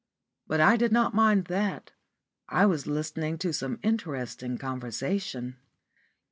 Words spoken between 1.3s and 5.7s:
that; I was listening to some interesting conversation.